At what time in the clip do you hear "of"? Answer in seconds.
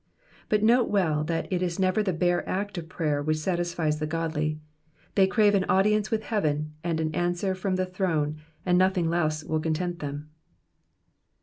2.79-2.89